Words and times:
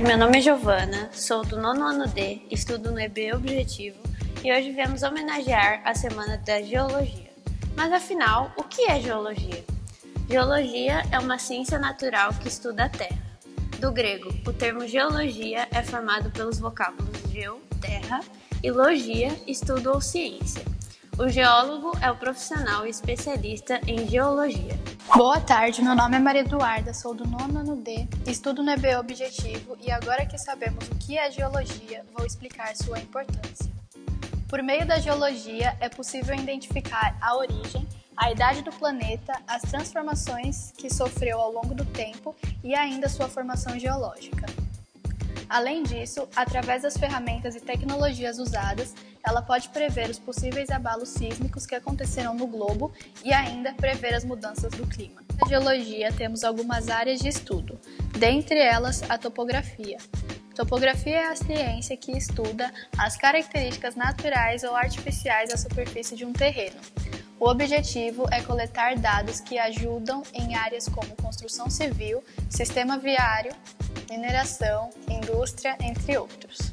meu 0.00 0.16
nome 0.16 0.38
é 0.38 0.40
Giovana, 0.40 1.10
sou 1.12 1.44
do 1.44 1.60
nono 1.60 1.84
ano 1.84 2.06
D, 2.08 2.40
estudo 2.50 2.90
no 2.90 2.98
EB 2.98 3.34
Objetivo 3.34 3.98
e 4.42 4.50
hoje 4.50 4.72
viemos 4.72 5.02
homenagear 5.02 5.82
a 5.84 5.94
Semana 5.94 6.38
da 6.38 6.62
Geologia. 6.62 7.30
Mas 7.76 7.92
afinal, 7.92 8.50
o 8.56 8.62
que 8.62 8.90
é 8.90 8.98
geologia? 8.98 9.62
Geologia 10.26 11.02
é 11.12 11.18
uma 11.18 11.38
ciência 11.38 11.78
natural 11.78 12.32
que 12.32 12.48
estuda 12.48 12.84
a 12.84 12.88
Terra. 12.88 13.20
Do 13.78 13.92
grego, 13.92 14.32
o 14.46 14.52
termo 14.54 14.86
geologia 14.86 15.68
é 15.70 15.82
formado 15.82 16.30
pelos 16.30 16.58
vocábulos 16.58 17.30
geo, 17.30 17.60
terra, 17.78 18.20
e 18.62 18.70
logia, 18.70 19.36
estudo 19.46 19.92
ou 19.92 20.00
ciência. 20.00 20.64
O 21.20 21.28
geólogo 21.28 21.92
é 22.00 22.10
o 22.10 22.16
profissional 22.16 22.86
especialista 22.86 23.78
em 23.86 24.08
geologia. 24.08 24.72
Boa 25.14 25.38
tarde, 25.38 25.82
meu 25.82 25.94
nome 25.94 26.16
é 26.16 26.18
Maria 26.18 26.40
Eduarda, 26.40 26.94
sou 26.94 27.14
do 27.14 27.26
nono 27.26 27.58
ano 27.58 27.76
D, 27.76 28.08
estudo 28.26 28.62
no 28.62 28.70
EB 28.70 28.96
Objetivo 28.96 29.76
e 29.82 29.90
agora 29.90 30.24
que 30.24 30.38
sabemos 30.38 30.88
o 30.88 30.94
que 30.94 31.18
é 31.18 31.30
geologia, 31.30 32.06
vou 32.16 32.24
explicar 32.24 32.74
sua 32.74 32.98
importância. 33.00 33.70
Por 34.48 34.62
meio 34.62 34.86
da 34.86 34.98
geologia, 34.98 35.76
é 35.78 35.90
possível 35.90 36.34
identificar 36.34 37.14
a 37.20 37.36
origem, 37.36 37.86
a 38.16 38.32
idade 38.32 38.62
do 38.62 38.72
planeta, 38.72 39.34
as 39.46 39.60
transformações 39.60 40.72
que 40.72 40.88
sofreu 40.88 41.38
ao 41.38 41.52
longo 41.52 41.74
do 41.74 41.84
tempo 41.84 42.34
e 42.64 42.74
ainda 42.74 43.10
sua 43.10 43.28
formação 43.28 43.78
geológica. 43.78 44.46
Além 45.50 45.82
disso, 45.82 46.28
através 46.36 46.82
das 46.82 46.96
ferramentas 46.96 47.56
e 47.56 47.60
tecnologias 47.60 48.38
usadas, 48.38 48.94
ela 49.26 49.42
pode 49.42 49.68
prever 49.70 50.08
os 50.08 50.16
possíveis 50.16 50.70
abalos 50.70 51.08
sísmicos 51.08 51.66
que 51.66 51.74
acontecerão 51.74 52.34
no 52.34 52.46
globo 52.46 52.92
e 53.24 53.32
ainda 53.32 53.74
prever 53.74 54.14
as 54.14 54.24
mudanças 54.24 54.70
do 54.70 54.86
clima. 54.86 55.20
Na 55.36 55.48
geologia, 55.48 56.12
temos 56.12 56.44
algumas 56.44 56.88
áreas 56.88 57.18
de 57.18 57.26
estudo, 57.26 57.80
dentre 58.16 58.60
elas 58.60 59.02
a 59.10 59.18
topografia. 59.18 59.98
Topografia 60.54 61.16
é 61.16 61.26
a 61.26 61.34
ciência 61.34 61.96
que 61.96 62.16
estuda 62.16 62.72
as 62.96 63.16
características 63.16 63.96
naturais 63.96 64.62
ou 64.62 64.76
artificiais 64.76 65.50
da 65.50 65.56
superfície 65.56 66.14
de 66.14 66.24
um 66.24 66.32
terreno. 66.32 66.80
O 67.40 67.48
objetivo 67.48 68.24
é 68.30 68.40
coletar 68.40 68.94
dados 68.96 69.40
que 69.40 69.58
ajudam 69.58 70.22
em 70.32 70.54
áreas 70.54 70.88
como 70.88 71.16
construção 71.16 71.68
civil, 71.68 72.22
sistema 72.48 72.98
viário, 72.98 73.52
mineração, 74.08 74.90
indústria, 75.08 75.76
entre 75.80 76.16
outros. 76.16 76.72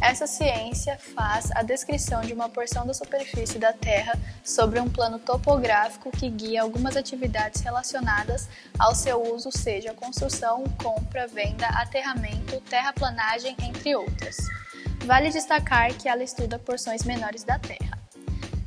Essa 0.00 0.26
ciência 0.26 0.96
faz 0.98 1.50
a 1.54 1.62
descrição 1.62 2.22
de 2.22 2.32
uma 2.32 2.48
porção 2.48 2.86
da 2.86 2.94
superfície 2.94 3.58
da 3.58 3.70
Terra 3.72 4.18
sobre 4.42 4.80
um 4.80 4.88
plano 4.88 5.18
topográfico 5.18 6.10
que 6.10 6.30
guia 6.30 6.62
algumas 6.62 6.96
atividades 6.96 7.60
relacionadas 7.60 8.48
ao 8.78 8.94
seu 8.94 9.22
uso, 9.22 9.50
seja 9.52 9.92
construção, 9.92 10.64
compra, 10.82 11.26
venda, 11.26 11.66
aterramento, 11.66 12.60
terraplanagem, 12.62 13.54
entre 13.62 13.94
outras. 13.94 14.38
Vale 15.04 15.28
destacar 15.28 15.92
que 15.94 16.08
ela 16.08 16.24
estuda 16.24 16.58
porções 16.58 17.04
menores 17.04 17.44
da 17.44 17.58
Terra. 17.58 17.98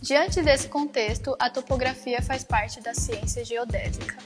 Diante 0.00 0.40
desse 0.40 0.68
contexto, 0.68 1.36
a 1.38 1.50
topografia 1.50 2.22
faz 2.22 2.42
parte 2.42 2.80
da 2.80 2.94
ciência 2.94 3.44
geodésica. 3.44 4.16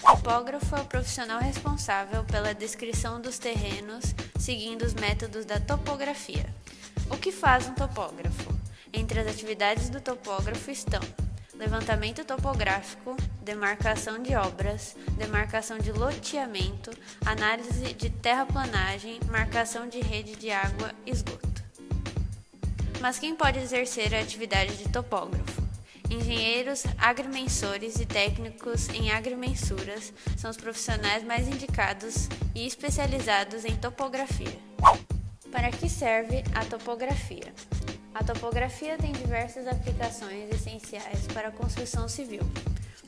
Topógrafo 0.00 0.76
é 0.76 0.80
o 0.80 0.84
profissional 0.84 1.40
responsável 1.40 2.24
pela 2.24 2.54
descrição 2.54 3.20
dos 3.20 3.38
terrenos 3.38 4.14
seguindo 4.38 4.82
os 4.82 4.94
métodos 4.94 5.44
da 5.44 5.60
topografia. 5.60 6.46
O 7.10 7.16
que 7.16 7.30
faz 7.30 7.68
um 7.68 7.74
topógrafo? 7.74 8.50
Entre 8.92 9.20
as 9.20 9.26
atividades 9.26 9.90
do 9.90 10.00
topógrafo 10.00 10.70
estão 10.70 11.00
levantamento 11.54 12.24
topográfico, 12.24 13.14
demarcação 13.42 14.22
de 14.22 14.34
obras, 14.34 14.96
demarcação 15.18 15.78
de 15.78 15.92
loteamento, 15.92 16.90
análise 17.24 17.92
de 17.92 18.08
terraplanagem, 18.08 19.20
marcação 19.28 19.86
de 19.86 20.00
rede 20.00 20.36
de 20.36 20.50
água 20.50 20.92
e 21.04 21.10
esgoto. 21.10 21.62
Mas 23.00 23.18
quem 23.18 23.36
pode 23.36 23.58
exercer 23.58 24.14
a 24.14 24.20
atividade 24.20 24.76
de 24.78 24.88
topógrafo? 24.88 25.59
Engenheiros, 26.10 26.82
agrimensores 26.98 28.00
e 28.00 28.04
técnicos 28.04 28.88
em 28.88 29.12
agrimensuras 29.12 30.12
são 30.36 30.50
os 30.50 30.56
profissionais 30.56 31.22
mais 31.22 31.46
indicados 31.46 32.28
e 32.52 32.66
especializados 32.66 33.64
em 33.64 33.76
topografia. 33.76 34.58
Para 35.52 35.70
que 35.70 35.88
serve 35.88 36.42
a 36.52 36.64
topografia? 36.64 37.54
A 38.12 38.24
topografia 38.24 38.98
tem 38.98 39.12
diversas 39.12 39.68
aplicações 39.68 40.50
essenciais 40.52 41.28
para 41.32 41.48
a 41.48 41.52
construção 41.52 42.08
civil. 42.08 42.42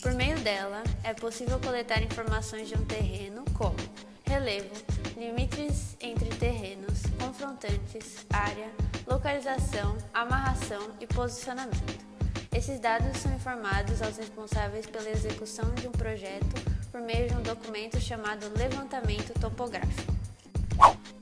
Por 0.01 0.15
meio 0.15 0.39
dela, 0.41 0.84
é 1.03 1.13
possível 1.13 1.59
coletar 1.59 2.01
informações 2.03 2.69
de 2.69 2.77
um 2.77 2.84
terreno, 2.84 3.45
como 3.55 3.77
relevo, 4.25 4.71
limites 5.17 5.97
entre 6.01 6.29
terrenos, 6.37 7.03
confrontantes, 7.19 8.25
área, 8.31 8.71
localização, 9.07 9.99
amarração 10.15 10.91
e 11.01 11.07
posicionamento. 11.07 12.12
Esses 12.55 12.79
dados 12.79 13.17
são 13.17 13.35
informados 13.35 14.03
aos 14.03 14.19
responsáveis 14.19 14.87
pela 14.87 15.09
execução 15.09 15.75
de 15.75 15.89
um 15.89 15.93
projeto 15.93 16.55
por 16.91 17.01
meio 17.01 17.27
de 17.27 17.35
um 17.35 17.43
documento 17.43 17.99
chamado 17.99 18.47
levantamento 18.57 19.33
topográfico. 19.41 20.13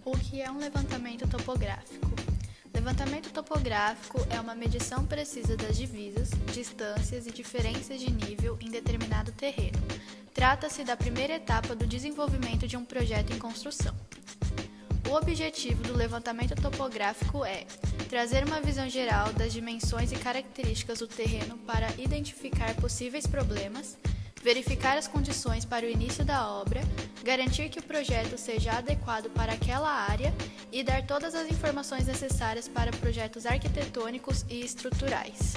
O 0.05 0.19
que 0.19 0.43
é 0.43 0.51
um 0.51 0.59
levantamento 0.59 1.29
topográfico? 1.29 2.11
Levantamento 2.75 3.31
topográfico 3.31 4.27
é 4.29 4.41
uma 4.41 4.57
medição 4.57 5.07
precisa 5.07 5.57
das 5.57 5.77
divisas, 5.77 6.31
distâncias 6.53 7.27
e 7.27 7.31
diferenças 7.31 8.01
de 8.01 8.11
nível 8.11 8.59
em 8.61 8.69
determinado 8.69 9.31
terreno. 9.31 9.79
Trata-se 10.35 10.83
da 10.83 10.97
primeira 10.97 11.35
etapa 11.35 11.77
do 11.77 11.87
desenvolvimento 11.87 12.67
de 12.67 12.77
um 12.77 12.85
projeto 12.85 13.33
em 13.33 13.39
construção. 13.39 13.95
O 15.11 15.17
objetivo 15.17 15.83
do 15.83 15.97
levantamento 15.97 16.55
topográfico 16.55 17.45
é 17.45 17.67
trazer 18.09 18.47
uma 18.47 18.61
visão 18.61 18.89
geral 18.89 19.33
das 19.33 19.53
dimensões 19.53 20.13
e 20.13 20.15
características 20.15 21.01
do 21.01 21.09
terreno 21.09 21.59
para 21.67 21.89
identificar 21.99 22.73
possíveis 22.77 23.27
problemas, 23.27 23.99
verificar 24.41 24.97
as 24.97 25.09
condições 25.09 25.65
para 25.65 25.85
o 25.85 25.89
início 25.89 26.25
da 26.25 26.49
obra, 26.49 26.81
garantir 27.25 27.71
que 27.71 27.81
o 27.81 27.83
projeto 27.83 28.39
seja 28.39 28.75
adequado 28.75 29.29
para 29.31 29.55
aquela 29.55 29.91
área 29.91 30.33
e 30.71 30.85
dar 30.85 31.05
todas 31.05 31.35
as 31.35 31.51
informações 31.51 32.07
necessárias 32.07 32.69
para 32.69 32.93
projetos 32.93 33.47
arquitetônicos 33.47 34.45
e 34.49 34.61
estruturais. 34.61 35.57